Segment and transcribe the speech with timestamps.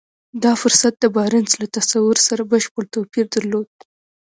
[0.43, 3.69] دا فرصت د بارنس له تصور سره بشپړ توپير درلود.